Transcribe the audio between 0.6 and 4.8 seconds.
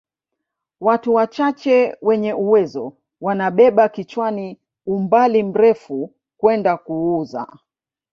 Watu wachache wenye uwezo wanabeba kichwani